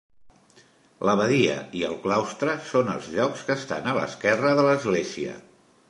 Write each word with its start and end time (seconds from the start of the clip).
L'abadia 1.09 1.57
i 1.81 1.85
el 1.89 1.93
claustre 2.07 2.57
són 2.73 2.91
els 2.95 3.13
llocs 3.19 3.45
que 3.51 3.59
estan 3.63 3.91
a 3.91 3.95
l'esquerra 4.01 4.57
de 4.63 4.69
l'església. 4.71 5.39